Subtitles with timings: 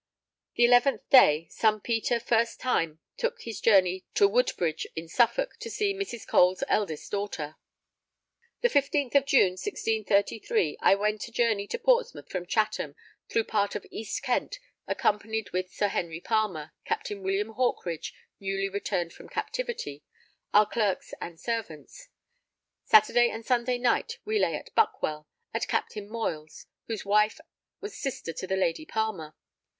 [0.55, 5.69] The 11th day, son Peter first time took his journey to Woodbridge in Suffolk to
[5.69, 6.25] see Mrs.
[6.27, 7.55] Cole's eldest daughter._
[8.67, 12.95] _The 15th of June, 1633, I went a journey to Portsmouth from Chatham,
[13.29, 19.13] through part of East Kent, accompanied with Sir Henry Palmer, Captain William Hawkridge, newly returned
[19.13, 20.03] from captivity,
[20.51, 22.07] our clerks and servants.
[22.85, 27.39] Saturday and Sunday night we lay at Buckwell, at Captain Moyle's, whose wife
[27.81, 29.35] was sister to the Lady Palmer.